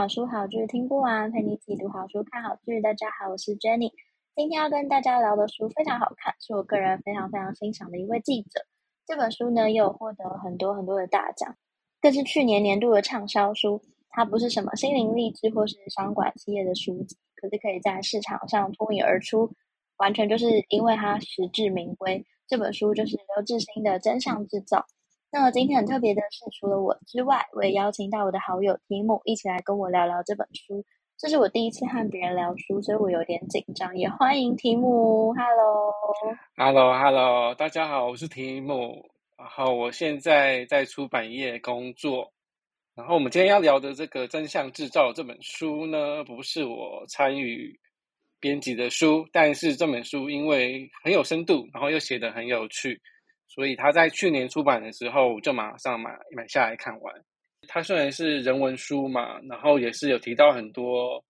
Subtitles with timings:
[0.00, 2.80] 好书好剧听不完，陪你一起读好书、看好剧。
[2.80, 3.92] 大家好，我是 Jenny。
[4.34, 8.64] 今天要跟大家聊的书非常好看，是我个人非常非常欣赏的一位记者。
[9.06, 11.54] 这本书呢，也有获得很多很多的大奖，
[12.00, 13.78] 更是去年年度的畅销书。
[14.08, 19.52] 它不是什么心灵励志或是商管企业的书籍，可是可以在市场上脱颖而出，
[19.98, 22.24] 完全就是因为它实至名归。
[22.48, 24.78] 这本书就是刘致昕的《真相制造》。
[25.32, 30.84] 那么今天很特别的是，除了我之外，我也邀请到我的好友提姆一起来跟我聊聊这本书。
[31.16, 33.96] 这是我第一次和别人聊书，所以我有点紧张。
[33.96, 39.08] 也欢迎提姆，Hello，Hello，Hello，大家好，我是提姆。
[39.36, 42.32] 然后我现在在出版业工作。
[42.96, 47.78] 然后我们今天要聊的这个《真相制造》这本书呢，不是我参与
[48.40, 53.00] 编辑的书，但是这本书因为很有深度，然后又写得很有趣。
[53.52, 57.12] 所以他在去年出版的时候，就马上买买下来看完。
[57.66, 61.22] 他虽然是人文书嘛，然后也是有提到很多，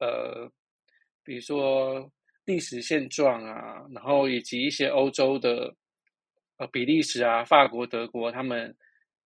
[0.00, 0.50] 呃，
[1.22, 2.10] 比如说
[2.44, 5.72] 历史现状啊，然后以及一些欧洲的，
[6.58, 8.76] 呃，比利时啊、法国、德国他们，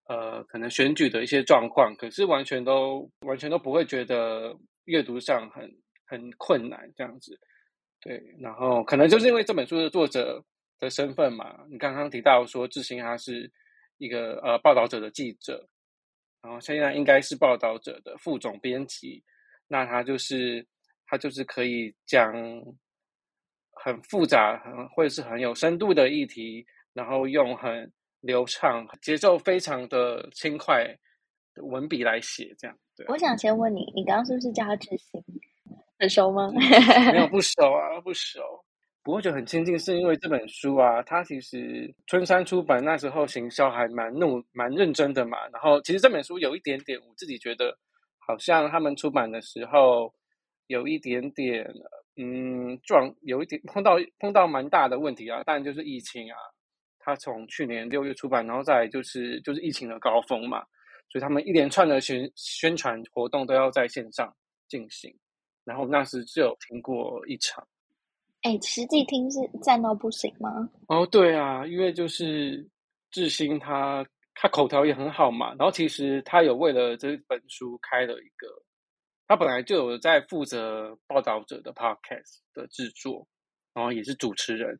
[0.06, 5.66] 呃，可能选举的一些状况，可是完全都完全都不会觉得阅读上很
[6.04, 7.40] 很困难这样子。
[8.02, 10.44] 对，然后可能就是因为这本书的作者。
[10.78, 13.50] 的身份嘛，你刚刚提到说志兴他是
[13.98, 15.68] 一个呃报道者的记者，
[16.42, 19.22] 然后现在应该是报道者的副总编辑，
[19.66, 20.66] 那他就是
[21.06, 22.32] 他就是可以讲
[23.72, 30.84] 很复杂、很或者是很有深度的议题，然后用很流畅、节奏非常的轻快
[31.54, 32.78] 的文笔来写，这样。
[32.96, 33.06] 对。
[33.08, 35.22] 我想先问你，你刚刚是不是叫他志兴？
[35.98, 36.50] 很熟吗？
[37.12, 38.64] 没有，不熟啊，不熟。
[39.08, 45.48] 我会觉得很亲近，是因为这本书啊，它其实春山出版那时候行销还蛮弄蛮认真的嘛。
[45.48, 47.74] 然后其实这本书有一点点，我自己觉得
[48.18, 50.12] 好像他们出版的时候
[50.66, 51.66] 有一点点
[52.16, 55.42] 嗯撞，有一点碰到碰到蛮大的问题啊。
[55.44, 56.36] 当然就是疫情啊，
[56.98, 60.58] 它从去年六月出版，然后再就是就是疫情的高峰嘛，
[61.08, 64.30] 所以他们一连串的宣宣传活动都要在线上
[64.68, 65.10] 进行。
[65.64, 67.66] 然后那时只有听过一场。
[68.42, 70.68] 哎，实际听是赞到不行吗？
[70.86, 72.66] 哦，对啊，因为就是
[73.10, 78.46] 志兴他他口条也很好嘛，然后其实他有为了这本书开了一个，
[79.26, 83.26] 他本来就有在负责报道者的 podcast 的制作，
[83.74, 84.78] 然后也是主持人，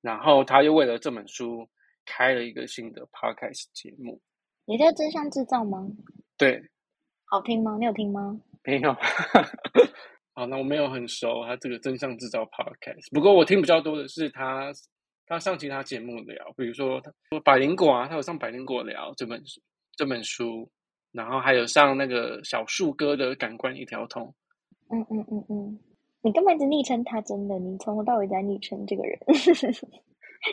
[0.00, 1.68] 然后他又为了这本书
[2.06, 4.18] 开了一个新的 podcast 节目，
[4.64, 5.86] 也叫真相制造吗？
[6.38, 6.70] 对，
[7.26, 7.76] 好听吗？
[7.78, 8.40] 你有听吗？
[8.64, 8.96] 没有。
[10.34, 14.72] 好，那我没有很熟他这个真相制造 podcast，不过我听比较多的是他
[15.26, 19.60] 他上其他节目聊，比如说他说百灵果啊，他有上百灵果聊这本书
[19.96, 20.68] 这本书，
[21.12, 24.34] 然后还有上那个小树哥的感官一条通。
[24.90, 25.78] 嗯嗯嗯嗯，
[26.20, 27.20] 你根本一直昵称他？
[27.20, 29.18] 真的，你从头到尾在昵称这个人。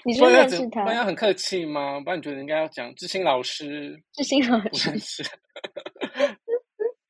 [0.05, 0.85] 你是认识他？
[0.85, 1.99] 不要很客气吗？
[1.99, 4.01] 不然你觉得应该要讲志新老师？
[4.13, 5.23] 志新老师。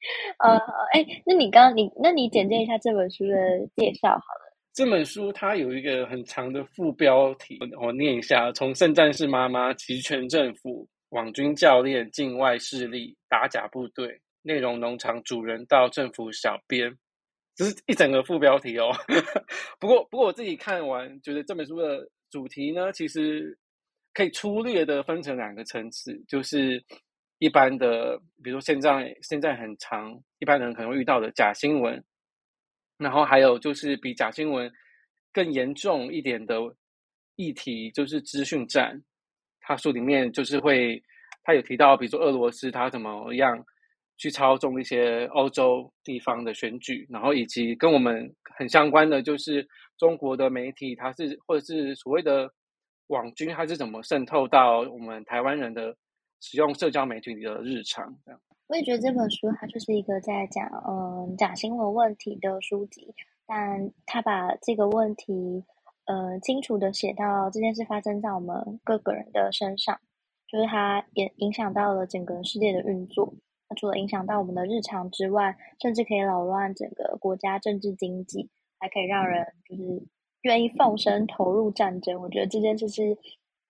[0.39, 0.57] 呃，
[0.93, 3.35] 哎，那你刚刚你，那你简介一下这本书的
[3.75, 4.51] 介绍好了。
[4.73, 16.91] 这本书它有一个很长的副标题，我念一下：从圣战士妈妈、集权政府、网军教练、境外势力、打假部队、内容农场主人到政府小编，
[17.55, 18.89] 这是一整个副标题哦。
[19.79, 23.57] 不过，不过我自己看完，觉得这本书的主题呢，其实
[24.13, 26.83] 可以粗略的分成两个层次，就是。
[27.41, 32.03] 一般的，比如说现在现在很常，一般人可能会遇到的假新闻，
[32.97, 34.71] 然后还有就是比假新闻
[35.33, 36.59] 更严重一点的
[37.37, 39.01] 议题，就是资讯战。
[39.59, 41.01] 他书里面就是会，
[41.43, 43.65] 他有提到，比如说俄罗斯他怎么样
[44.17, 49.67] 去操纵一些欧洲地方的选举，然后以及跟我们很相关的就是
[49.97, 52.47] 中国的媒体，它是或者是所谓的
[53.07, 55.97] 网军，它是怎么渗透到我们台湾人的。
[56.41, 58.41] 使用社交媒体的日常，这样。
[58.67, 63.13] 我也觉得这本书它就是一个在讲嗯假新闻问题的书籍，
[63.45, 65.63] 但他把这个问题
[66.05, 69.99] 呃清楚的写到这件事发生在我们各个人的身上，
[70.47, 73.33] 就是它也影响到了整个世界的运作。
[73.67, 78.49] 它除了影响到我们的日常之外，甚至可以扰乱整个国家政治经济，
[78.79, 79.81] 还可以让人就是
[80.41, 82.21] 愿意放声投入战争。
[82.21, 83.17] 我觉得这件事是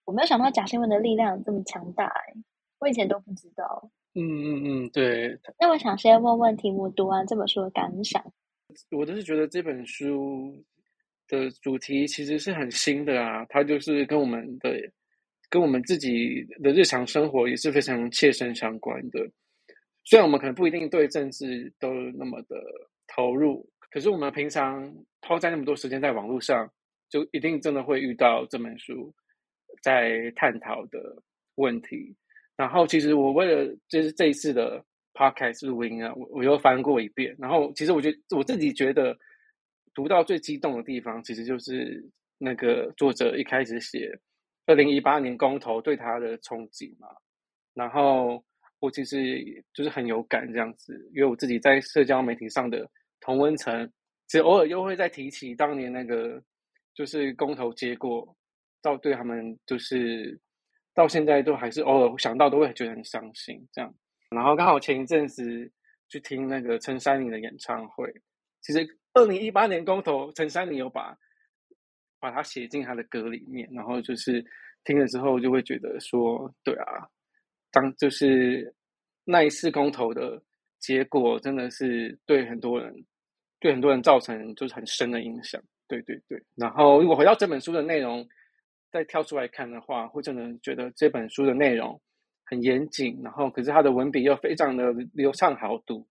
[0.05, 2.33] 我没有想到假新闻的力量这么强大，哎，
[2.81, 3.89] 我以前都不知道。
[4.15, 5.39] 嗯嗯嗯，对。
[5.57, 8.21] 那我想先问问题目，读完这本书的感想。
[8.89, 10.61] 我都是觉得这本书
[11.27, 14.71] 的主题其实是很新的啊，它就是跟我们的、
[15.49, 19.19] 跟我们自己的日常生活也是非常切身相关的。
[20.03, 22.55] 虽然我们可能不一定对政治都那么的
[23.07, 24.91] 投入，可是我们平常
[25.21, 26.67] 抛在那么多时间在网络上，
[27.07, 29.13] 就一定真的会遇到这本书
[29.83, 30.99] 在探讨的
[31.55, 32.15] 问题。
[32.57, 34.83] 然后，其实我为了就是这一次的
[35.13, 37.35] podcast 录音啊，我我又翻过一遍。
[37.39, 39.17] 然后，其实我觉得我自己觉得
[39.95, 42.07] 读到最激动的地方，其实就是
[42.37, 44.11] 那个作者一开始写
[44.67, 47.07] 二零一八年公投对他的冲击嘛。
[47.73, 48.43] 然后
[48.79, 49.43] 我其实
[49.73, 52.87] 就是很有感这样子，因为我自己在社交媒体上的
[53.21, 53.91] 同温层，
[54.27, 56.39] 其实偶尔又会再提起当年那个
[56.93, 58.37] 就是公投结果，
[58.83, 60.39] 到对他们就是。
[60.93, 63.93] 到现在都还是偶尔想到都会觉得很伤心，这样。
[64.29, 65.71] 然后刚好前一阵子
[66.09, 68.13] 去听那个陈珊妮的演唱会，
[68.61, 71.17] 其实二零一八年公投，陈珊妮有把
[72.19, 74.43] 把它写进他的歌里面，然后就是
[74.83, 77.07] 听了之后就会觉得说，对啊，
[77.71, 78.73] 当就是
[79.23, 80.41] 那一次公投的
[80.79, 82.93] 结果，真的是对很多人
[83.59, 86.41] 对很多人造成就是很深的影响，对对对。
[86.55, 88.27] 然后如果回到这本书的内容。
[88.91, 91.99] 再挑出来看的话，会真的觉得这本书的内容
[92.45, 96.05] 很严谨，然后可是它的文笔又非常的流畅好读，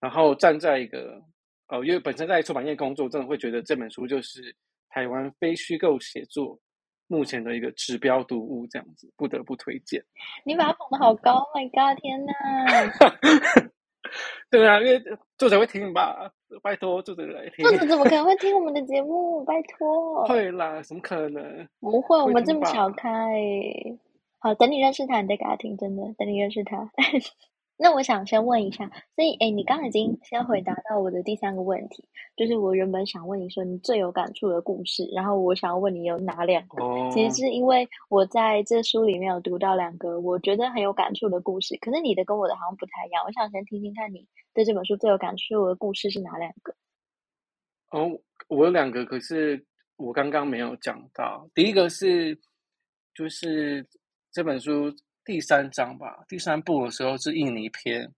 [0.00, 1.22] 然后站在一个
[1.68, 4.54] 呃，因为本身在出版业工作，真的会觉得这本书就是
[4.88, 6.58] 台湾非虚构写作
[7.06, 10.02] 目前的一个指标读物，这样子不得不推荐。
[10.44, 13.68] 你把它捧得好高，Oh my God，天哪！
[14.50, 15.02] 对啊，因为
[15.36, 16.30] 作者会听吧？
[16.62, 17.64] 拜托作者来听。
[17.64, 19.44] 作者怎么可能会听我们的节目？
[19.44, 20.24] 拜托。
[20.28, 21.68] 会啦，怎么可能？
[21.80, 23.08] 不会，我们这么小开。
[24.38, 25.76] 好，等你认识他，你再给他听。
[25.76, 26.90] 真的，等你认识他。
[27.80, 32.04] 那我想先问一下，所以，哎，你刚刚已经先回答到我的第三个问题，
[32.36, 36.82] 就是我原本想问你说你最有感触的故事，然后我想要问你有哪两个？
[36.82, 43.22] 哦、其实是因为我在这书里面有读到两个我觉得很有感触的故事，可是你的跟我的好像不太一样。
[43.24, 46.74] 我想先听听看你对这本书最有感触的故事是哪两个？
[47.92, 48.10] 哦，
[48.48, 49.64] 我有两个，可是
[49.96, 51.48] 我刚刚没有讲到。
[51.54, 52.36] 第一个是，
[53.14, 53.86] 就是
[54.32, 54.92] 这本书。
[55.28, 58.10] 第三章吧，第三部的时候是印尼篇，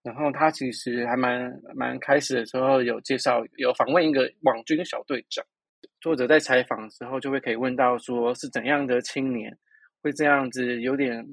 [0.00, 5.44] 然后他其实还蛮蛮开始的时候有介绍，有访问一个网军小队长，
[6.00, 9.58] 作者在采访的时候就会可以问到说是怎样的青年
[10.04, 11.26] 会这样子有点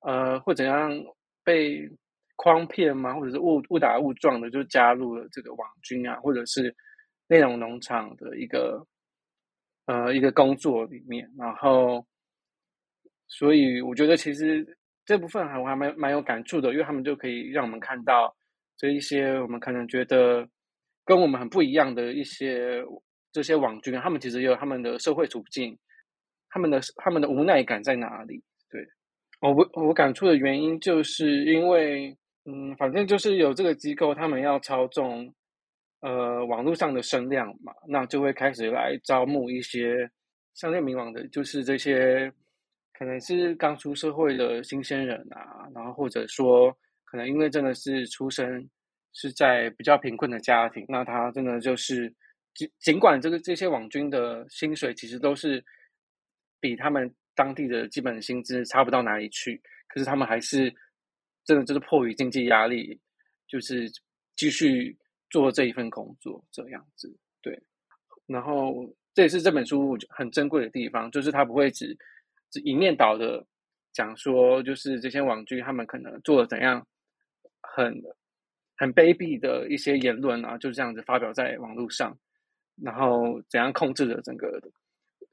[0.00, 0.90] 呃会怎样
[1.44, 1.88] 被
[2.36, 3.14] 诓骗吗？
[3.14, 6.74] 或者是误误打误撞的就加入了这个网军啊，或者是
[7.28, 8.84] 内容农场的一个
[9.84, 12.04] 呃一个工作里面，然后。
[13.28, 14.64] 所以我觉得其实
[15.04, 18.34] 这部分还我还蛮蛮有感触的，因为他们就可以让我们看到
[18.76, 20.48] 这一些我们可能觉得
[21.04, 22.84] 跟我们很不一样的一些
[23.32, 25.76] 这些网军，他们其实也有他们的社会处境，
[26.50, 28.42] 他们的他们的无奈感在哪里？
[28.70, 28.80] 对，
[29.40, 35.34] 我我感触的原因就是因为嗯，反正就是有这个机构，他们要操纵
[36.00, 40.08] 呃网络上的声量嘛，那就会开始来招募一些
[40.54, 42.32] 相对迷惘的，就是这些。
[42.98, 46.74] 可能是刚出社会的新鲜人啊，然后或者说，
[47.04, 48.66] 可能因为真的是出生
[49.12, 52.10] 是在比较贫困的家庭，那他真的就是
[52.54, 55.62] 尽尽管这个这些网军的薪水其实都是
[56.58, 60.74] 比他们当地的基本薪资差不到哪里去，可是他们还是
[61.44, 62.98] 真的就是迫于经济压力，
[63.46, 63.90] 就是
[64.36, 64.96] 继续
[65.28, 67.14] 做这一份工作这样子。
[67.42, 67.62] 对，
[68.26, 71.94] 然后这也是这本书很珍贵的地方，就是它不会只。
[72.62, 73.44] 一面倒的
[73.92, 76.86] 讲说，就是这些网军他们可能做了怎样
[77.60, 78.02] 很
[78.76, 82.16] 很卑鄙的一些言论啊，就这样子发表在网络上，
[82.82, 84.60] 然后怎样控制了整个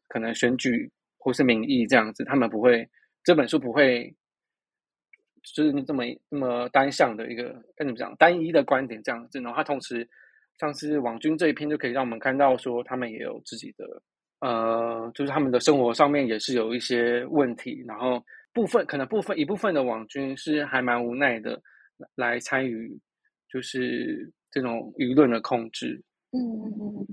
[0.08, 2.90] 可能选举或是民意这样子，他们不会
[3.24, 4.14] 这本书不会
[5.44, 10.10] 就是这么这么单向的一个跟你们讲单一的观点这样子，然后他同时
[10.60, 14.02] 像是网军这一篇就可以让我们看到说他们也有自己的。
[14.44, 18.22] 呃，就是他们的生活上面也是有一些问题，然后
[18.52, 21.58] 部分可能部分一部分的网军是还蛮无奈的
[22.16, 23.00] 来参与，
[23.48, 26.04] 就是这种舆论的控制。
[26.32, 27.08] 嗯嗯嗯，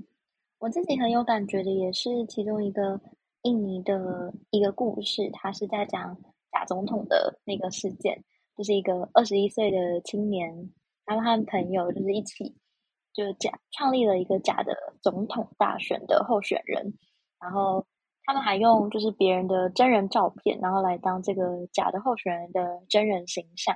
[0.58, 3.00] 我自己很有感觉的也是其中一个
[3.42, 6.16] 印尼的一个故事，他是在讲
[6.50, 8.20] 假总统的那个事件。
[8.56, 10.52] 就是一个二十一岁的青年，
[11.06, 12.44] 他们和朋友就是一起
[13.14, 16.92] 就假创立了一个假的总统大选的候选人，
[17.40, 17.86] 然后
[18.24, 23.74] 他们还用就是别人的真人照片，然后来当这个假的候选人的真人形象，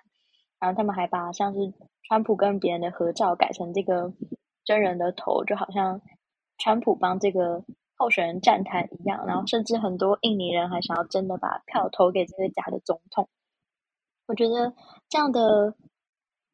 [0.61, 1.59] 然后他们还把像是
[2.03, 4.13] 川普跟别人的合照改成这个
[4.65, 6.01] 真人的头，就好像
[6.59, 7.65] 川普帮这个
[7.97, 13.29] 候选人站台一样，然后甚至很多印尼人还想要真的把票投给这个假的总统。
[14.27, 14.75] 我觉得
[15.09, 15.75] 这样的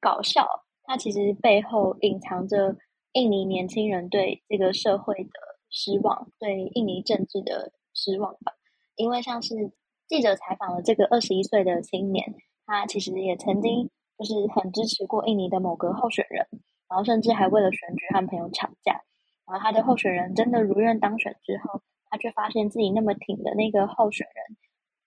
[0.00, 0.46] 搞笑，
[0.84, 2.76] 它其实背后隐藏着
[3.12, 5.30] 印尼年轻人对这个社会的
[5.70, 8.52] 失望，对印尼政治的失望吧。
[8.96, 9.72] 因为像是
[10.08, 12.34] 记者采访了这个二十一岁的青年，
[12.66, 16.46] 他其实也曾经就是很支持过印尼的某个候选人，
[16.88, 19.00] 然后甚至还为了选举和朋友吵架。
[19.46, 24.56] 然后他的候选人真的如愿当选之后，他却发现自己那么挺的那个候选人。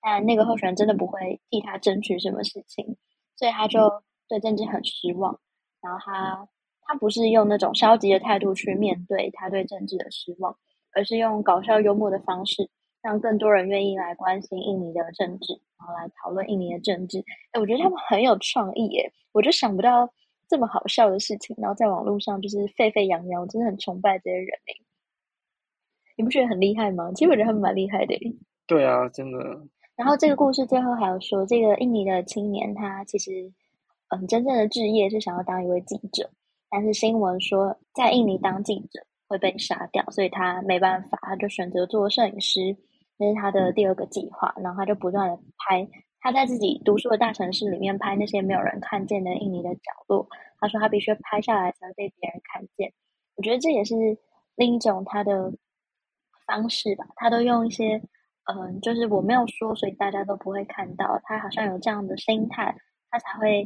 [0.02, 2.98] 但那个候选人真的不会替他争取什么事情，
[3.38, 5.40] 所以他就对政治很失望。
[5.82, 6.48] 然后他
[6.86, 10.56] 他不是用那种消极的态度去面对他对政治的失望，
[10.94, 12.70] 而是用搞笑幽默的方式，
[13.02, 17.20] 让更多人愿意来关心印尼的政治，然后来讨论印尼的政治。
[17.52, 20.10] 哎，我觉得他们很有创意耶，我就想不到
[20.48, 24.74] 这么好笑的事情，然后在网络上就是沸沸扬扬，我真的很崇拜这些人哎。
[26.16, 27.12] 你不觉得很厉害吗？
[27.16, 28.16] 其实我觉得他们蛮厉害的。
[28.68, 29.40] 对啊，真的。
[29.96, 33.52] 然后这个故事最后还有说，这个印尼的青年他其实，
[34.10, 36.30] 嗯，真正的志业是想要当一位记者，
[36.74, 42.76] 但是新闻说在印尼当记者会被杀掉，所以他没办法，他就选择做摄影师，
[43.20, 44.52] 这是他的第二个计划。
[44.58, 45.88] 然后他就不断的拍，
[46.20, 50.28] 他在自己读书的大城市里面拍那些没有人看见的印尼的角落。
[50.60, 52.92] 他说他必须拍下来才会被别人看见。
[53.36, 53.94] 我觉得这也是
[54.56, 55.54] 另一种他的
[56.48, 58.02] 方式吧，他都用一些。
[58.46, 61.18] 嗯，就是我没有说，所以大家都不会看到。
[61.24, 62.76] 他好像有这样的心态，
[63.10, 63.66] 他才会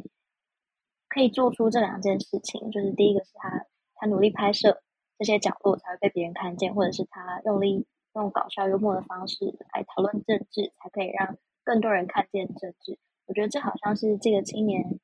[1.18, 2.70] 可以做出这两件事情。
[2.70, 4.80] 就是第一个是他，他努力拍摄
[5.18, 7.84] 这些角落才会被别人看见，或者是他用力
[8.14, 9.44] 用搞笑幽默的方式
[9.74, 12.96] 来讨论政治，才可以让更多人看见政治。
[13.26, 15.00] 我觉得这好像是这个青年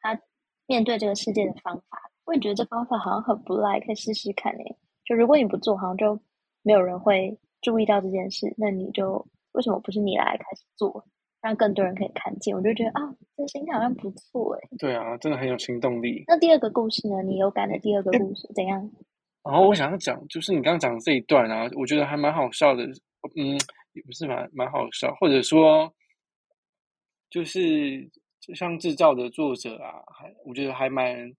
[0.00, 0.20] 他
[0.66, 2.10] 面对这个世界的方法。
[2.24, 4.76] 我也觉得这方法好像很不赖，可以试试看诶。
[5.04, 6.18] 就如果你不做，好像就
[6.62, 7.38] 没有人会。
[7.62, 11.02] 注意到这件事，那你就为什么不是你来开始做，
[11.44, 12.56] 让更多人可以看见？
[12.56, 14.68] 我就觉得啊，这个心态好像不错哎。
[14.78, 16.24] 对啊，真的很有行动力。
[16.26, 17.22] 那第二个故事呢？
[17.22, 18.90] 你有感的第二个故事怎样？
[19.44, 22.84] 然后我想要讲，就是你刚刚讲的这一段啊，我觉得还蛮好笑的。
[23.36, 23.60] 嗯，
[23.92, 25.92] 也不是蛮蛮好笑，或者说，
[27.28, 28.10] 就是
[28.54, 31.30] 像制造的作者啊，还我觉得还蛮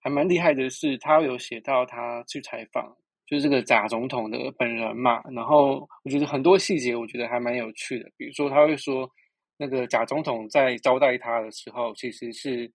[0.00, 2.94] 还蛮厉害的是，他有写到他去采访。
[3.26, 8.10] 就是这个假总统的本人嘛，然后我觉得很多细节，我觉得还蛮有趣的。
[8.18, 9.08] 比如说，他会说，
[9.56, 12.70] 那个假总统在招待他的时候，其实是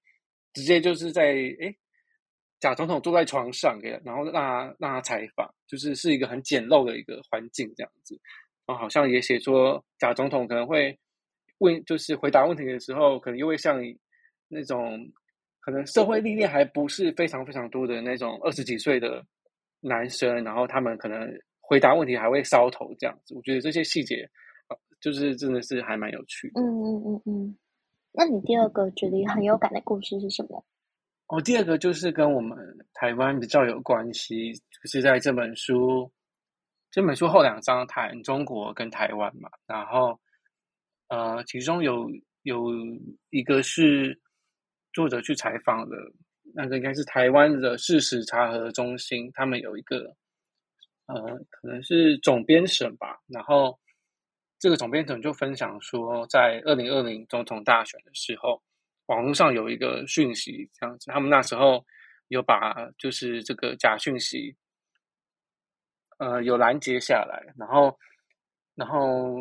[0.53, 1.75] 直接就是在诶，
[2.59, 8.19] 假总统坐在床上给，然后让他让他采访，就是是一个很简陋的一个环境这样子。
[8.65, 10.97] 然后好像也写说，假总统可能会
[11.59, 13.81] 问，就是回答问题的时候，可能又会像
[14.47, 15.11] 那种
[15.59, 19.25] 可能社会历练还不是非常非常多的那种二十几岁的。
[19.81, 21.25] 男生，然后他们可能
[21.61, 24.29] 回答问题还会搔头这样子，我觉得这些细节，
[24.99, 26.61] 就是真的是还蛮有趣的。
[26.61, 27.57] 嗯嗯嗯嗯。
[28.11, 30.63] 那你第二个觉得很有感的故事是什么？
[31.27, 32.57] 哦，第二个就是跟我们
[32.93, 36.11] 台湾比较有关系，就是在这本书，
[36.91, 40.19] 这本书后两章谈中国跟台湾嘛，然后
[41.07, 42.09] 呃，其中有
[42.41, 42.71] 有
[43.29, 44.19] 一个是
[44.93, 45.95] 作者去采访的。
[46.51, 50.15] 那个应该是台湾的事实查核中心，他们有一个，
[51.05, 53.19] 呃，可能是总编审吧。
[53.27, 53.77] 然后
[54.59, 58.61] 这个总编总就分享说，在二零二零总统大选的时候，
[59.05, 61.83] 网络上有一个讯息，这样子，他们那时候
[62.27, 64.55] 有把就是这个假讯息，
[66.17, 67.53] 呃，有拦截下来。
[67.57, 67.97] 然后，
[68.75, 69.37] 然后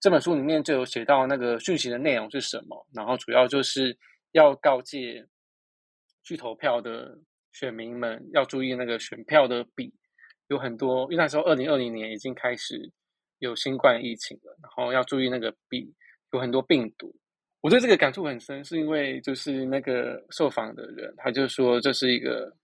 [0.00, 3.98] 这本书里面就有写到那个讯息的内容是什么，然后主要就是
[4.32, 5.26] 要告诫。
[6.28, 7.16] 去投票的
[7.52, 9.94] 选民们要注意那个选票的笔，
[10.48, 12.92] 有很多，因为那时候二零二零年已经开始
[13.38, 15.92] 有新冠疫情了，然后要注意那个病
[16.32, 17.14] 有很多病毒。
[17.60, 22.54] 我对这个感触很深，是因为就是那个受访的人，他就说这是一个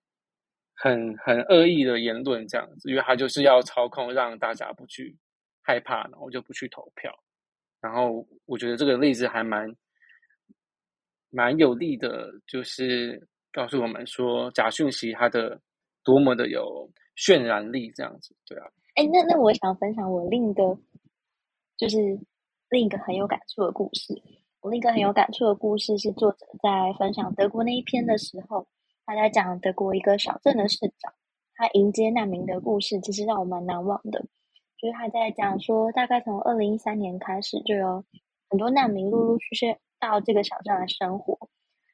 [0.74, 5.16] 很很恶意的言论，这样子，因为他就是要操控让大家不去
[5.62, 7.12] 害怕，然后就不去投票。
[7.80, 9.74] 然后我觉得这个例子还蛮
[11.30, 13.28] 蛮有力的，就是。
[13.54, 15.60] 告诉我们说，假讯息它的
[16.02, 18.66] 多么的有渲染力，这样子，对啊。
[18.94, 20.78] 哎，那那我想分享我另一个，
[21.78, 22.20] 就是
[22.68, 24.22] 另一个很有感触的故事。
[24.60, 28.66] 我另一个很有感触的故事是，作者在分享德国那一篇的时候，
[29.06, 31.12] 他在讲德国一个小镇的市长，
[31.54, 34.20] 他迎接难民的故事，其实让我蛮难忘的。
[34.76, 38.04] 就是他在讲说，大概从二零一三年开始，就有
[38.50, 41.38] 很多难民陆陆续续到这个小镇来生活，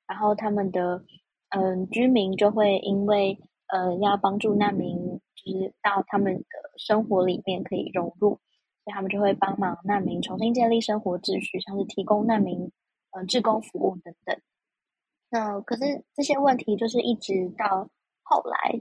[0.06, 1.04] 然后他们的
[1.50, 3.38] 嗯、居民就会因为
[3.68, 6.44] 呃要帮助难民，就是到他们的
[6.78, 8.40] 生活里面可以融入。
[8.84, 12.72] 所以他们就会帮忙难民重新建立生活秩序，像是提供难民
[13.10, 14.40] 呃志工服务等等。
[15.28, 17.90] 那可是这些问题就是一直到
[18.22, 18.80] 后来，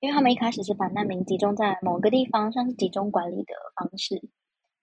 [0.00, 4.20] 因为他们一开始是把难民集中在某个地方，像是集中管理的方式。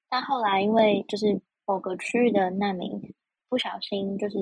[0.07, 3.13] 但后来因为就是某个区域的难民
[3.49, 4.37] 不小心就是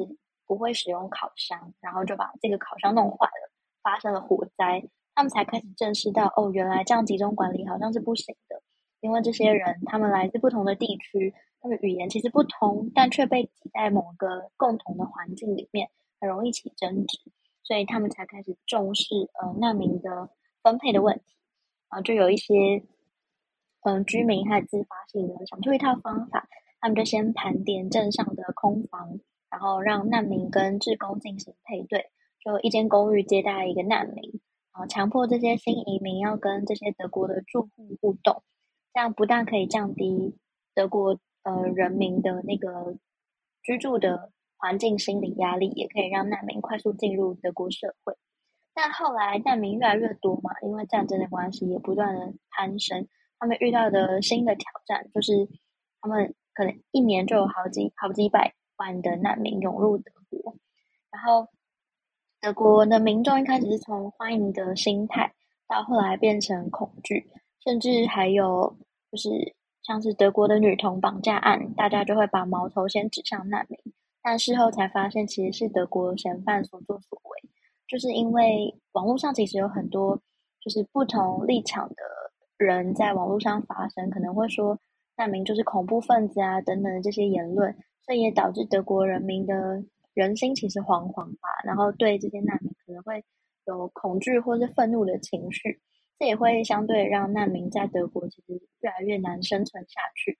[0.46, 4.84] 不会使用烤箱，然后就把这个烤箱弄坏了，发生了火灾，
[5.20, 8.62] 他们才开始正视到哦，原来这样集中管理好像是不行的。
[9.02, 15.90] 因为这些人，他们来自不同的地区，他们语言其实不同，但却被挤在某个共同的环境里面，
[16.22, 17.20] 很容易起争执，
[17.64, 20.30] 所以他们才开始重视呃难民的
[20.64, 21.36] 分配的问题。
[21.90, 22.82] 啊，就有一些
[23.82, 26.48] 嗯、居民还自发性的想出一套方法，
[26.80, 32.10] 他们就先盘点镇上的空房，然后让难民跟志工进行配对，
[32.40, 34.40] 就一间公寓接待一个难民，
[34.74, 38.44] 然后强迫这些新移民要跟这些德国的住户互动。
[38.94, 40.36] 这样不但可以降低
[40.74, 42.98] 德国呃人民的那个
[43.62, 48.16] 居住的环境心理压力，也可以让难民快速进入德国社会。
[48.74, 53.08] 但后来难民越来越多嘛，因为战争的关系，也不断的攀升。
[53.38, 55.48] 他们遇到的新的挑战就是，
[56.02, 60.56] 他们可能一年就有好几好几百万的难民涌入德国，
[61.12, 61.48] 然后
[62.42, 65.34] 德国的民众一开始是从欢迎的心态，
[65.68, 67.30] 到后来变成恐惧。
[67.62, 68.78] 甚至还有
[69.12, 69.30] 就是
[69.84, 73.78] 像是德国的女童绑架案，大家就会把矛头先指向难民，
[74.24, 77.50] 但事后才发现其实是德国嫌犯所作所为，
[77.86, 80.18] 就是因为网络上其实有很多
[80.62, 81.96] 就是不同立场的
[82.58, 84.80] 人在网络上发声，可能会说
[85.18, 87.76] 难民就是恐怖分子啊等等的这些言论，
[88.06, 89.84] 所以也导致德国人民的
[90.20, 93.24] 人心其实惶惶吧，然后对这些难民可能会
[93.66, 95.80] 有恐惧或是愤怒的情绪。
[96.18, 100.38] 这也会相对让难民在德国其实越来越难生存下去。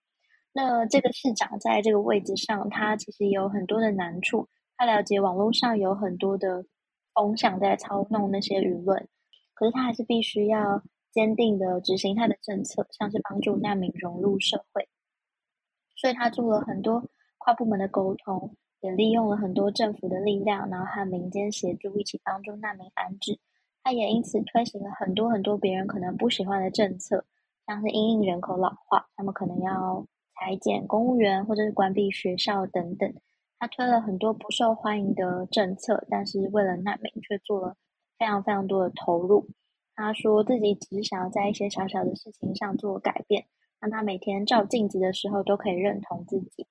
[0.52, 4.50] 那这个市长在这个位置上，他其实也有很多的难处。
[4.76, 6.66] 他了解网络上有很多的
[7.14, 9.08] 风向在操弄那些舆论，
[9.54, 14.90] 可是他还是必须要坚定的执行他的政策，像是帮助难民融入社会。
[15.96, 23.40] 所以他做了很多跨部门的沟通，也利用了很多政府的力量，然后和民间协助一起帮助难民安置。
[23.84, 27.26] 他也因此推行了很多很多别人可能不喜欢的政策，
[27.66, 33.14] 像是因应人口老化，他们可能要裁减公务员或者是关闭学校等等。
[33.58, 37.76] 他推了很多不受欢迎的政策，但是为了难民却做了
[38.18, 39.48] 非常非常多的投入。
[39.96, 43.46] 他说自己只是想要在一些小小的事情上做改变，
[43.82, 46.68] 让他每天照镜子的时候都可以认同自己。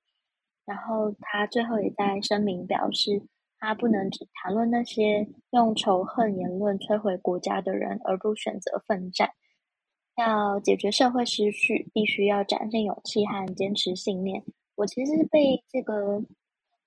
[0.69, 3.23] 然后他最后也在声明表示。
[3.61, 9.31] 他不能只谈论那些用仇恨言论摧毁国家的人，而不选择奋战。
[10.15, 14.41] 要解决社会失序，必须要展现勇气和坚持信念。
[14.75, 16.23] 我其实是被这个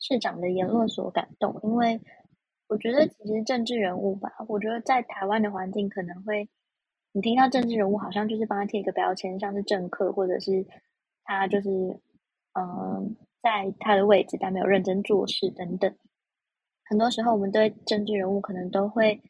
[0.01, 2.01] 市长的言论所感动，因为
[2.69, 6.49] 我觉得其实政治人物吧，我觉得在台湾的环境可能会，
[7.13, 10.67] 你听到政治人物好像就是帮他贴一个标签，像是政客，或者是
[11.25, 11.69] 他就是
[12.59, 15.95] 嗯，在他的位置但没有认真做事等等。
[16.85, 19.21] 很多时候，我们对政治人物可能都会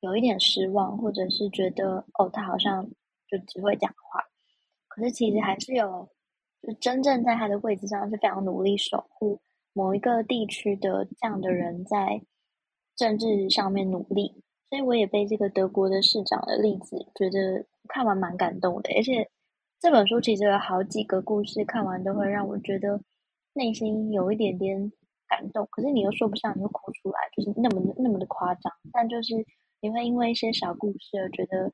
[0.00, 2.86] 有一点失望，或者是觉得哦，他好像
[3.26, 4.22] 就只会讲话。
[4.88, 6.08] 可是其实还是有，
[6.62, 9.40] 就真正在他的位置上是非常努力守护
[9.72, 12.20] 某一个地区的这样的人，在
[12.96, 14.42] 政治上面努力。
[14.68, 18.94] 所以我也被这个德国的市长的例子觉得看完蛮感动的。
[18.96, 19.30] 而且
[19.80, 23.00] 这本书其实有好几个故事，看完都会让我觉得
[23.58, 24.90] 内心有一点点。
[25.30, 28.72] 感动，可是你又说不上，你又哭出来，就是那么那么的夸张。
[28.90, 29.34] 但就是
[29.82, 31.70] 你会因为一些小故事而觉得，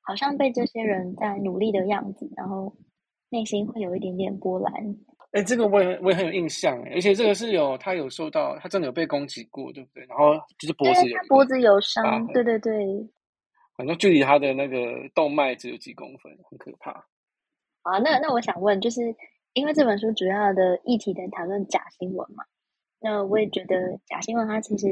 [0.00, 2.72] 好像被这些人在努力的样子，然后
[3.30, 4.72] 内心会有一点点波澜。
[5.32, 10.04] 哎、欸，这个我也我也很有印象，而且这个是有他有受到，他真的有被攻击过，对不对？
[10.06, 12.72] 然后就是脖子有，他脖子有伤，对对对。
[13.76, 14.78] 反正距离他的那个
[15.16, 16.92] 动脉只有几公分，很可怕。
[17.82, 19.00] 啊，那那我想问，就是。
[19.56, 22.44] 因为这本书主要的议题在讨论假新闻嘛，
[23.00, 24.86] 那我也觉得假新闻它其实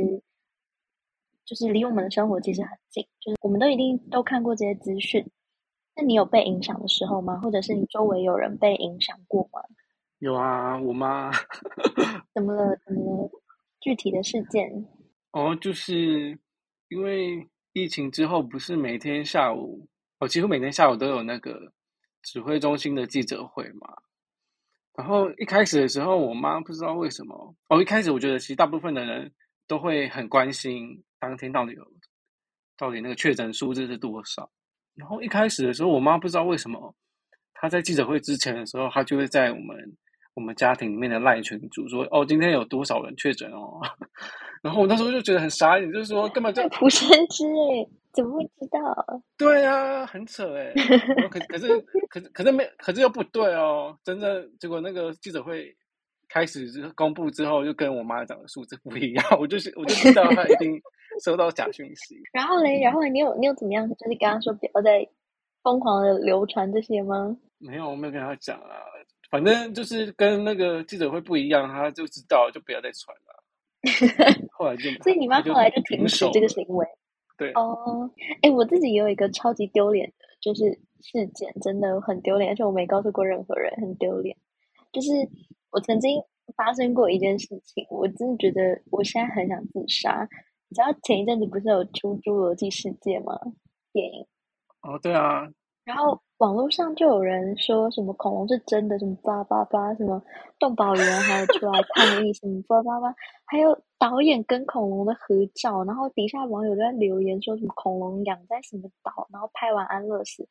[1.44, 5.22] 就是离我们的生活其实很近，就是我们都一定都看过这些资讯。
[5.94, 7.38] 那你有被影响的时候吗？
[7.40, 9.61] 或者是你周围有人被影响过吗？
[10.20, 11.31] 有啊，我妈。
[12.33, 12.74] 怎么了？
[12.87, 13.31] 怎么了？
[13.83, 14.88] 具体的事件？
[15.33, 16.38] 哦，就是
[16.88, 19.87] 因为疫情之后，不是每天下午，
[20.20, 21.70] 哦，几乎每天下午都有那个
[22.22, 23.94] 指挥中心的记者会嘛。
[24.96, 29.30] 然后一开始的时候，我妈不知道为什么，哦，一开始我觉得其实大部分的人
[29.66, 31.83] 都会很关心当天到底有
[32.76, 34.48] 到底那个确诊数字是多少。
[34.94, 36.94] 然后一开始的时候，我妈不知道为什么，
[37.54, 39.76] 她在记者会之前的时候，她就会在我们
[40.35, 43.80] 我们家庭里面的赖群组说：“哦，今天有多少人确诊哦。
[44.62, 49.22] ”然后我那时候就觉得很傻眼，就是说根本就不先知诶，怎么会知道？
[49.37, 50.72] 对啊，很扯诶。
[51.31, 55.74] 可 可是可是可是没可是又不对哦，真的结果那个记者会
[56.29, 60.81] 开始公布之后，就跟我妈讲的数字不一样，我就是我就知道她一定。
[61.22, 63.88] 收到假讯息， 然后嘞，然后你有你有怎么样？
[63.88, 65.09] 就是刚刚说不要再
[65.62, 67.37] 疯狂的流传这些吗？
[67.59, 68.83] 没有，我没有跟他讲啊。
[69.31, 73.44] 反正就是跟那个记者会不一样，他就知道就不要再传了。
[74.59, 76.85] 后来就，所以你妈后来就停止这个行为。
[77.37, 78.11] 对哦，
[78.42, 80.64] 哎，我自己也有一个超级丢脸的，就是
[81.01, 84.37] 事件，真的很丢脸，而且我没告诉过任何人，很丢脸。
[84.92, 85.11] 就是
[85.70, 86.23] 我曾经
[86.57, 90.29] 发生过一件事情，我真的觉得我现在很想自杀。
[90.68, 93.38] 你知道前一阵子不是有出《侏罗纪世界》吗？
[93.92, 94.27] 电影。
[94.83, 95.49] 哦，对啊。
[95.85, 100.23] 然后网络上就有人说什么恐龙是真的，什么八八八，什么
[100.59, 110.47] 动保员还有出来抗议，什么八八八，还有导演跟恐龙的合照，然后底下网友都在留言说什么恐龙养在什么岛，然后拍完安乐死，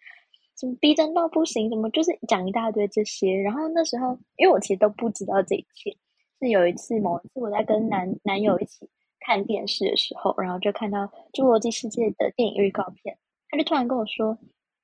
[0.57, 3.35] 什么逼真到不行，什么就是讲一大堆这些。
[3.35, 5.95] 然后那时候，因为我其实都不知道这一切，
[6.39, 8.89] 是有一次某一次我在跟男男友一起。
[9.25, 10.99] 看电视的时候，然后就看到
[11.31, 13.17] 《侏罗纪世界》的电影预告片，
[13.47, 14.37] 他就突然跟我说：“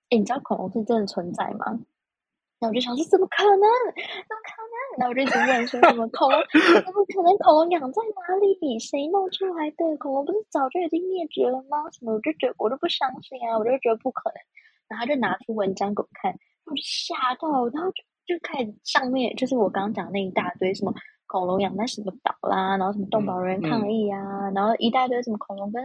[0.09, 1.65] 诶，你知道恐龙是真的存在吗？”
[2.59, 3.69] 然后我就想说：“怎么可能？
[3.95, 6.41] 怎么可能？”然后我就一直问说：“什么恐龙？
[6.83, 7.37] 怎么可能？
[7.37, 8.77] 恐龙养在哪里？
[8.79, 9.97] 谁弄出来的？
[9.97, 12.13] 恐龙不是早就已经灭绝了吗？”什么？
[12.13, 14.35] 我就觉得我都不相信啊，我就觉得不可能。
[14.89, 16.33] 然后他就拿出文章给我看，
[16.65, 20.93] 我就吓到，然后就就开始上面就是我刚刚讲的那一大堆什么。
[21.31, 22.75] 恐龙养在什么岛啦？
[22.75, 24.17] 然后什么动保人抗议啊？
[24.17, 25.83] 嗯嗯、然后一大堆什么恐龙跟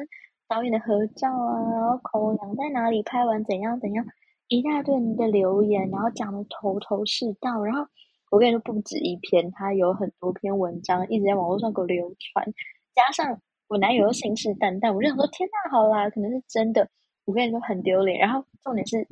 [0.49, 1.61] 导演的合照啊？
[1.73, 3.03] 然后口粮在哪里？
[3.03, 4.05] 拍完怎样怎样？
[4.49, 7.63] 一大堆人的留言，然后讲的头头是道。
[7.65, 7.87] 然后
[8.31, 12.47] 我跟你说，不止一篇，他有很多篇文章一直在网络上给我流传。
[12.95, 16.89] 加上我男友又信誓旦旦，我就想说：天呐，好啦，可能是真的。
[17.25, 18.19] 我跟你说很丢脸。
[18.19, 19.09] 然后重点是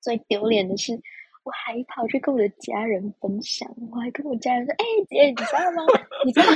[0.00, 1.00] 最丢脸的是。
[1.42, 5.82] 我还跑去跟我的家人分享，我还跟我家人说：“哎、欸，姐，你知道吗？
[6.24, 6.46] 你知道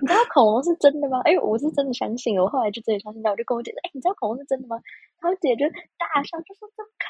[0.00, 4.76] 你知道恐龙是真的吗？”哎，我是真的相信，我后来就真的相信到，我就跟我姐说：“哎、欸，你知道恐龙是真的吗？”
[5.22, 5.64] 然后姐就
[5.96, 7.06] 大笑，就说：“怎么可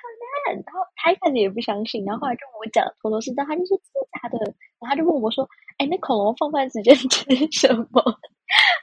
[0.52, 4.36] 能？”然后她一开始也不相信，然后后来就跟我讲头头是道，她就说：“真的假的？”
[4.78, 5.48] 然后她就问我说
[5.80, 8.02] ：“哎、欸，那恐龙放饭时间 吃什么？”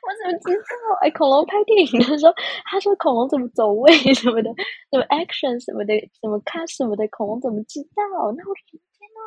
[0.01, 0.97] 我怎么知道？
[1.01, 2.33] 哎，恐龙拍电影的时候，
[2.65, 4.49] 他说恐龙怎么走位什么的，
[4.89, 8.01] 什么 action 什么的，什么 cut 什么的，恐龙怎么知道？
[8.33, 8.81] 那我说天
[9.13, 9.21] 哪，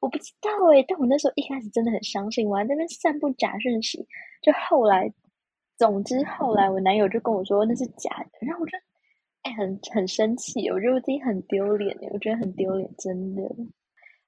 [0.00, 0.84] 我不知道哎。
[0.88, 4.06] 但我那时候一开始真的很相信，我还在那边散布假讯息。
[4.40, 5.12] 就后来，
[5.76, 8.78] 总之后来我男友就跟我说那是假的，然后我就
[9.42, 13.42] 哎很很生气，我觉得我自己很丢脸哎，我觉得很丢脸，真的。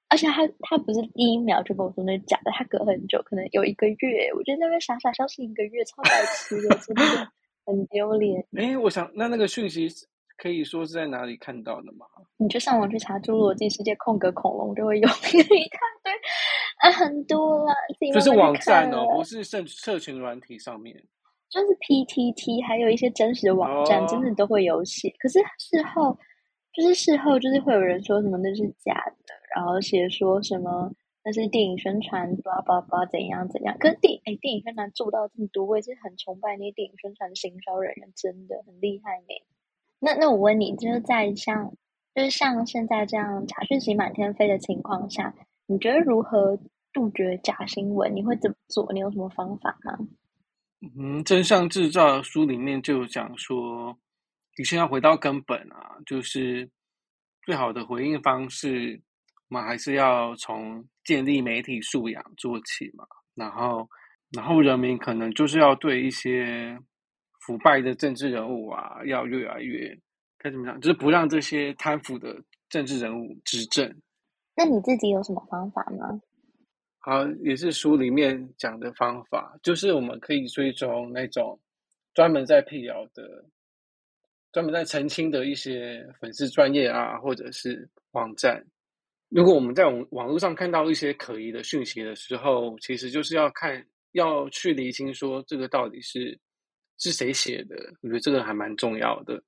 [0.09, 7.03] 而且他他不是第一秒就跟我说那是假的，他隔很久，可能有一个月，我觉得那边傻傻相信一个月，超白痴的，真的
[7.65, 8.45] 很丢脸。
[8.55, 9.87] 哎，我想那那个讯息
[10.37, 12.05] 可以说是在哪里看到的吗？
[12.37, 15.11] 你就上网去查《侏罗纪世界》空格恐龙，就会有一大
[16.03, 16.13] 堆
[16.77, 17.73] 啊，很多啦。
[18.13, 20.95] 这是网站哦，不是社社群软体上面，
[21.49, 25.13] 就是 PTT，还有一些真实的网站，哦、真的都会有写。
[25.19, 26.17] 可是事后。
[26.73, 28.93] 就是事后，就是会有人说什么那是假
[29.25, 30.91] 的，然后写说什么
[31.23, 33.77] 那是电影宣传，叭叭叭怎样怎样。
[33.79, 39.45] 可是电哎，电影宣传做到这么多，我也是很崇拜那些电影宣传的行销人员，真的很厉害呢。
[39.99, 41.73] 那那我问你，就是在像
[42.13, 45.33] 就是像现在这样假讯息满天飞的情况下，
[45.65, 46.59] 你觉得如何
[46.93, 48.15] 杜绝假新闻？
[48.15, 48.91] 你会怎么做？
[48.93, 49.97] 你有什么方法吗？
[50.99, 53.97] 嗯，真相制造书里面就讲说。
[54.59, 56.67] 你先要回到根本啊，就是
[57.43, 58.99] 最好的回应方式，
[59.49, 63.05] 我们还是要从建立媒体素养做起嘛。
[63.35, 63.87] 然后，
[64.31, 66.77] 然后人民可能就是要对一些
[67.41, 69.97] 腐败的政治人物啊，要越来越
[70.37, 72.35] 该怎么讲，就是不让这些贪腐的
[72.69, 74.01] 政治人物执政。
[74.55, 76.19] 那你自己有什么方法吗？
[76.99, 81.59] 好，也是书里面讲的方法，就是我们可以追踪那种
[82.13, 83.45] 专门在辟谣的。
[84.53, 88.65] 专门在澄清的一些粉丝专业啊，或者是网站，
[89.29, 96.39] 如果我们在网网络上看到一些可疑的讯息的时候，其实就是要看，要去厘清说这个到底是
[96.97, 97.75] 是谁写的。
[98.01, 99.41] 我觉得这个还蛮重要的。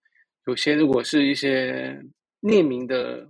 [0.48, 1.98] 有些如果是一些
[2.42, 3.26] 匿名的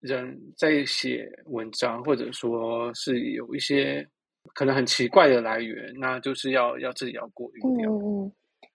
[0.00, 4.06] 人在写文章，或者说是有一些
[4.54, 7.90] 可能很奇怪的来源，那就是要要自己要过滤掉。
[7.90, 8.32] 嗯嗯，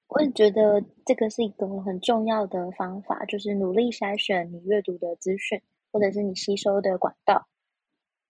[0.08, 5.62] 我也觉得这个是一个很重要的方法，就是努力筛选你阅读的资讯。
[5.94, 7.48] 或者是你吸收的管道，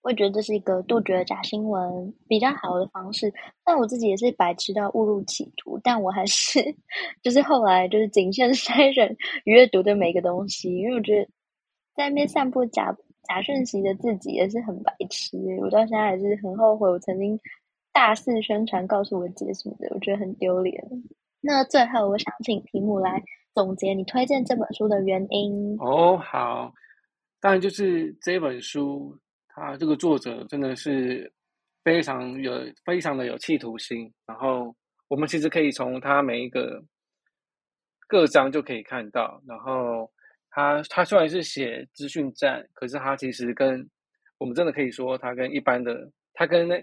[0.02, 3.34] 我也觉得这是一个杜绝假新闻比较好的方式。
[3.64, 6.76] 但我自己也是白痴到误入歧途，但我还是
[7.22, 11.30] 就是后来就是谨慎筛选阅读的每个东西，因为我觉得
[11.96, 12.94] 在那边散布假
[13.30, 15.38] 假讯息的自己也是很白痴。
[15.62, 17.40] 我到现在还是很后悔，我曾经
[17.94, 20.84] 大肆宣传告诉我姐什么的，我觉得很丢脸。
[21.40, 23.22] 那最后，我想请题目来
[23.54, 25.78] 总结你推荐这本书的原因。
[25.80, 26.74] 哦，好。
[27.44, 31.30] 当然，就是这本书，它这个作者真的是
[31.84, 32.54] 非常有、
[32.86, 34.10] 非常的有企图心。
[34.26, 34.74] 然后，
[35.10, 36.82] 我们其实可以从他每一个
[38.08, 39.44] 各章就可以看到。
[39.46, 40.10] 然后，
[40.52, 43.86] 他他虽然是写资讯战，可是他其实跟
[44.38, 46.82] 我们真的可以说，他跟一般的，他跟那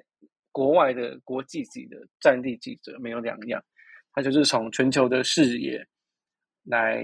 [0.52, 3.64] 国外的国际级的战地记者没有两样。
[4.12, 5.82] 他就是从全球的视野
[6.64, 7.02] 来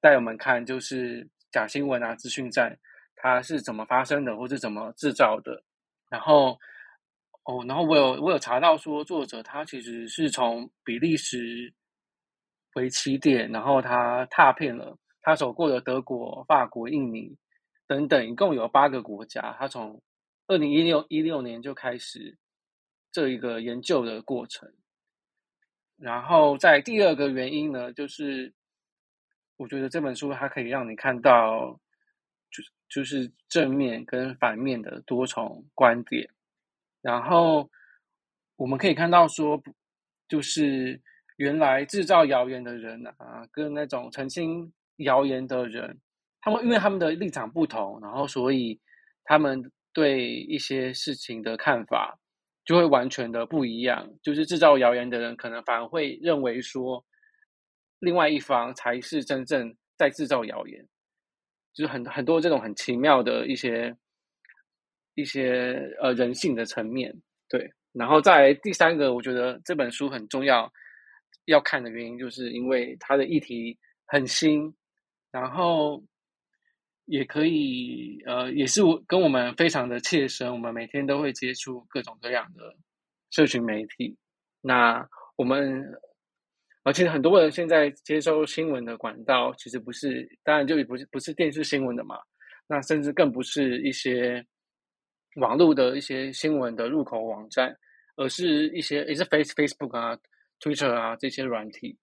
[0.00, 1.28] 带我们看，就是。
[1.50, 2.78] 假新闻啊，资讯战，
[3.16, 5.62] 它是怎么发生的，或是怎么制造的？
[6.10, 6.58] 然后，
[7.44, 11.72] 哦，然后我有我有查到说，作者他其实是从比利时
[12.74, 17.36] 为起点，然后他踏遍了他走过的德国、法国、印尼
[17.86, 19.56] 等等，一共有八个国家。
[19.58, 20.02] 他从
[20.46, 22.36] 二零一六一六年就开始
[23.10, 24.70] 这一个研究的过程。
[25.96, 28.52] 然后，在第二个原因呢，就是。
[29.58, 31.78] 我觉得这本书它可以让你看到，
[32.48, 36.30] 就是就是正面跟反面的多重观点。
[37.02, 37.68] 然后
[38.54, 39.60] 我们可以看到说，
[40.28, 41.00] 就是
[41.38, 45.98] 原来制造谣言的人啊，跟那种澄清谣言的人，
[46.40, 48.80] 他们因为他们的立场不同，然后所以
[49.24, 52.16] 他们对一些事情的看法
[52.64, 54.08] 就会完全的不一样。
[54.22, 57.04] 就是制造谣言的人可能反而会认为说。
[58.00, 60.86] 另外一方才是真正在制造谣言，
[61.74, 63.96] 就是很很多这种很奇妙的一些
[65.14, 67.12] 一些呃人性的层面，
[67.48, 67.72] 对。
[67.92, 70.72] 然后在第三个，我觉得这本书很重要
[71.46, 74.72] 要看的原因，就是因为它的议题很新，
[75.32, 76.00] 然后
[77.06, 82.76] 也可以呃也是我跟我们非常的切身，我们每天都会接触各种各样的
[83.30, 84.16] 社群媒体，
[84.60, 85.84] 那我们。
[86.88, 92.16] 而且很多人现在接收新闻的管道，其实不是，当然就不是不是电视新闻的嘛，
[92.66, 94.42] 那甚至更不是一些
[95.36, 97.76] 网络的一些新闻的入口网站，
[98.16, 100.18] 而是一些也是 Face Facebook 啊、
[100.60, 101.94] Twitter 啊这些软体，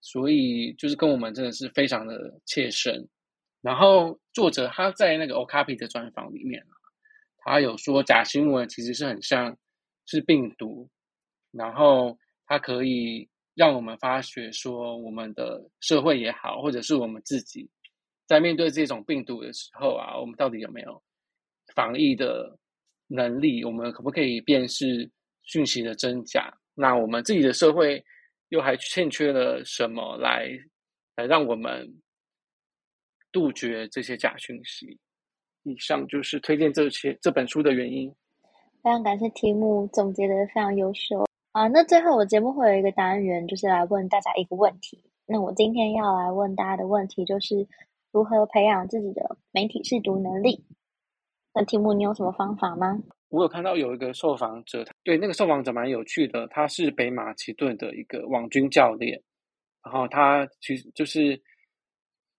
[0.00, 3.04] 所以就是跟我们真的是非常的切身。
[3.62, 6.64] 然后作者他在那个 Okapi 的专访里面，
[7.38, 9.58] 他有说假新闻其实是很像
[10.06, 10.88] 是病毒，
[11.50, 12.16] 然后
[12.46, 13.28] 它可以。
[13.60, 17.68] 让我们发觉说，我们的社会也好，或者是我们自己，
[18.26, 21.02] 在面对这种病毒的时候啊，我们到底有没有
[21.74, 22.58] 防疫的
[23.06, 23.62] 能力？
[23.62, 25.10] 我们可不可以辨识
[25.42, 26.50] 讯息的真假？
[26.74, 28.02] 那我们自己的社会
[28.48, 30.48] 又还欠缺了什么来
[31.16, 31.86] 来让我们
[33.30, 34.98] 杜绝这些假讯息？
[35.64, 38.10] 以上就是推荐这些这本书的原因。
[38.82, 41.26] 非常感谢题目总结的非常优秀。
[41.52, 45.02] 啊，那最后我节目会有一个单元，就是来问大家一个问题。
[45.26, 47.66] 那我今天要来问大家的问题，就是
[48.12, 50.64] 如何培养自己的媒体识读能力。
[51.52, 53.02] 那题目你有什么方法吗？
[53.30, 59.20] 我有看到有一个受访者，对那个受访者蛮有趣的，他是北马其顿的一个网军教练，
[59.84, 61.40] 然后他其实就是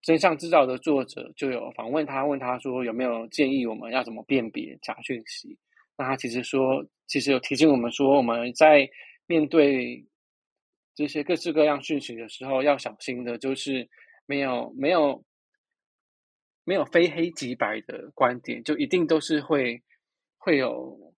[0.00, 5.58] 真相制造的作者，就有访问他，问他说有没有建议我们要怎么辨别假讯息。
[5.96, 8.88] 那他其实说，其实有提醒我们说，我们在
[9.26, 10.06] 面对
[10.94, 13.88] 这些各式各样讯息的时候，要小心的，就是
[14.26, 15.24] 没有没有
[16.64, 19.82] 没有非黑即白的观点，就一定都是会
[20.38, 21.14] 会有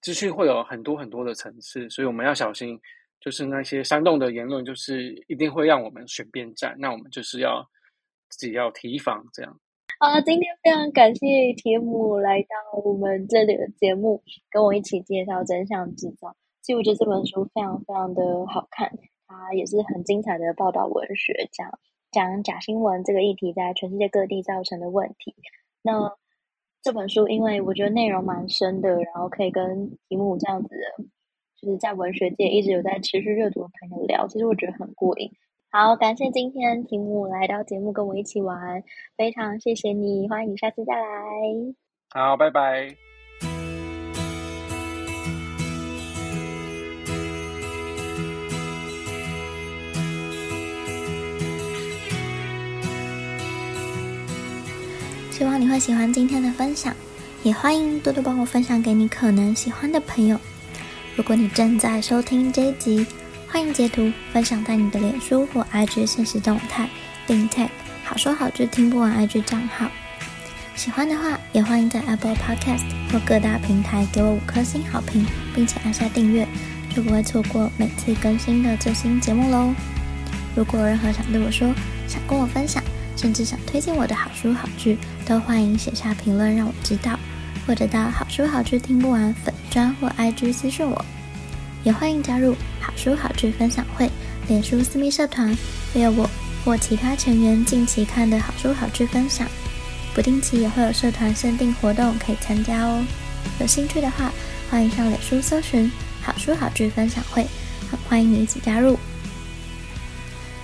[0.00, 2.78] 资讯会有很多很多的层次，所以我们要小心，
[3.20, 7.68] 就是那些煽动的言论，就是一定会让我们选边站，那我们就是要
[8.28, 9.60] 自己要提防这样。
[10.04, 12.48] 好，今天非常感谢铁母来到
[12.82, 16.30] 我们这里的节目，跟我一起介绍《真相制造》。
[16.60, 18.90] 其实我觉得这本书非常非常的好看，
[19.28, 21.78] 它也是很精彩的报道文学，讲
[22.10, 25.36] 讲假新闻这个议题在全世界各地造成的问题。
[25.82, 26.12] 那
[26.82, 31.04] 这本书，因为我觉得内容蛮深的，然后可以跟题目这样子的，
[31.60, 35.30] 就是在文学界一直有在持续阅读的朋友聊，其实我觉得很过瘾。
[35.74, 38.84] 好，感谢今天题目来到节目跟我一起玩，
[39.16, 41.00] 非常谢谢你，欢迎你下次再来。
[42.10, 42.94] 好，拜拜。
[55.30, 56.94] 希望你会喜欢今天的分享，
[57.42, 60.38] 也欢迎多多帮我分享给你可能喜欢的朋友。
[61.16, 63.06] 如果你正在收听这一集，
[63.52, 66.88] 欢迎截图分享在你的脸书或 IG 现实动态，
[67.26, 67.68] 并 tag
[68.02, 69.90] 好说好剧听不完 IG 账号。
[70.74, 76.48] 喜欢的话，也欢迎在 Apple Podcast 或各大平台给我五颗星好评，并且按下订阅，
[76.96, 79.74] 就不会错过每次更新的最新节目喽。
[80.56, 81.74] 如果有任何想对我说，
[82.08, 82.82] 想跟我分享，
[83.18, 87.20] 甚至想推荐我的好书好剧，都欢迎写下评论让我知道，
[87.66, 91.04] 或者到好书好剧听不完粉专或 IG 私讯我，
[91.84, 92.56] 也欢迎加入
[92.96, 94.10] 书好剧分享会
[94.48, 95.56] 脸书私密社团，
[95.92, 96.28] 会有我
[96.64, 99.48] 或其他成员近期看的好书好剧分享，
[100.14, 103.04] 不定期也会有社团限定活动可以参加哦。
[103.58, 104.32] 有兴趣的话，
[104.70, 105.90] 欢迎上脸书搜寻
[106.22, 107.46] 好书好剧分享会，
[108.08, 108.98] 欢迎你一起加入，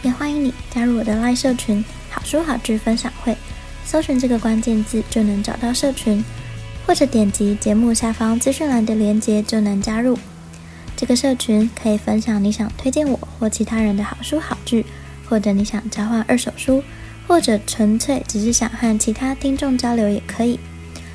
[0.02, 1.84] 也欢迎你加入我的 LINE 社群。
[2.10, 3.36] 好书好剧分享会，
[3.84, 6.24] 搜寻这个关键字就能找到社群，
[6.86, 10.18] 或者点击节目下方资讯栏的链接就能加入。
[10.98, 14.84] 这个社群可以分享你想推荐我或其他人的好书好剧，
[15.28, 16.82] 或者你想交换二手书，
[17.28, 20.58] 或者纯粹只是想和其他听众交流也可以。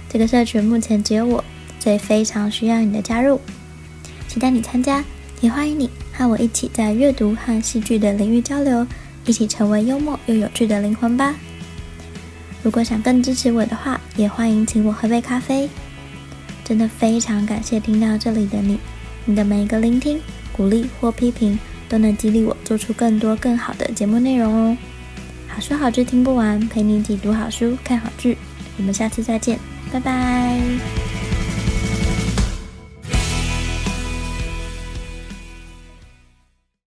[0.08, 1.44] 这个社群目前只有我，
[1.82, 3.42] 所以非常需要你的加入，
[4.30, 5.04] 期待你参加，
[5.42, 8.88] 也欢迎你和我一起在阅读和戏剧的领域交流。
[9.26, 11.36] 一起成为幽默又有趣的灵魂吧！
[12.62, 15.70] 如果想更支持我的话，也欢迎请我喝杯咖啡。
[16.64, 18.78] 真的非常感谢听到这里的你，
[19.26, 20.20] 你的每一个聆听、
[20.52, 21.58] 鼓励或批评，
[21.88, 24.78] 都能激励我做出更多更好的节目内容哦。
[25.48, 28.38] 好书好剧听不完，陪你一起读好书、看好剧。
[28.78, 29.60] 我们下次再见，
[29.92, 31.23] 拜拜。